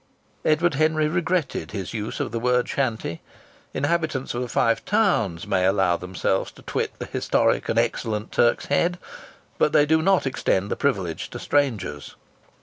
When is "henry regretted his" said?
0.73-1.93